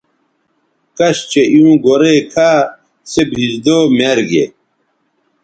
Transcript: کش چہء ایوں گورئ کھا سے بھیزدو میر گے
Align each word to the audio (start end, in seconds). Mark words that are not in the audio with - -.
کش 0.97 1.17
چہء 1.31 1.45
ایوں 1.53 1.75
گورئ 1.83 2.19
کھا 2.31 2.49
سے 3.11 3.21
بھیزدو 3.31 3.77
میر 3.97 4.17
گے 4.29 4.45